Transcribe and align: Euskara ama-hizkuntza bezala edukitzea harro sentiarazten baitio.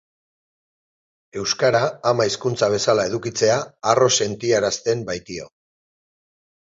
Euskara 1.41 1.81
ama-hizkuntza 2.11 2.69
bezala 2.75 3.05
edukitzea 3.09 3.57
harro 3.91 4.07
sentiarazten 4.25 5.05
baitio. 5.11 5.47